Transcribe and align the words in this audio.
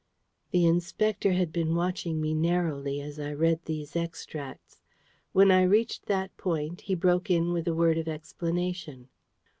The 0.49 0.65
Inspector 0.65 1.31
had 1.33 1.51
been 1.53 1.75
watching 1.75 2.19
me 2.19 2.33
narrowly 2.33 2.99
as 3.01 3.19
I 3.19 3.33
read 3.33 3.59
these 3.65 3.95
extracts. 3.95 4.81
When 5.31 5.51
I 5.51 5.61
reached 5.61 6.07
that 6.07 6.35
point, 6.37 6.81
he 6.81 6.95
broke 6.95 7.29
in 7.29 7.53
with 7.53 7.67
a 7.67 7.75
word 7.75 7.99
of 7.99 8.07
explanation. 8.07 9.09